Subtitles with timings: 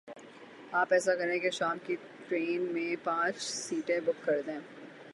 [0.71, 1.95] آپ ایسا کریں کے شام کی
[2.27, 4.59] ٹرین میں پانچھ سیٹیں بک کر دیں۔